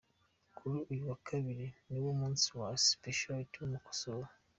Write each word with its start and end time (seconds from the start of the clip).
Kuri 0.57 0.77
uyu 0.91 1.03
wa 1.09 1.17
Kabiri 1.27 1.65
ni 1.71 1.75
nawo 1.99 2.09
munsi 2.19 2.45
wa 2.59 2.69
'specialité' 2.79 3.57
y'umusokoro. 3.59 4.25